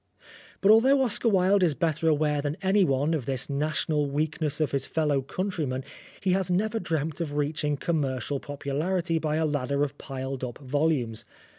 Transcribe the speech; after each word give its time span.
But 0.61 0.71
although 0.71 1.03
Oscar 1.03 1.29
Wilde 1.29 1.61
is 1.61 1.75
better 1.75 2.09
aware 2.09 2.41
than 2.41 2.57
anyone 2.63 3.13
of 3.13 3.27
this 3.27 3.51
national 3.51 4.09
weakness 4.09 4.59
of 4.59 4.71
his 4.71 4.87
fellow 4.87 5.21
countrymen, 5.21 5.83
he 6.21 6.31
has 6.31 6.49
never 6.49 6.79
dreamt 6.79 7.17
261 7.17 7.17
Oscar 7.23 7.35
Wilde 7.35 7.37
of 7.37 7.37
reaching 7.37 7.77
commercial 8.07 8.39
popularity 8.39 9.19
by 9.19 9.35
a 9.35 9.45
ladder 9.45 9.83
of 9.83 9.95
piled 9.99 10.43
up 10.43 10.57
volumes. 10.57 11.23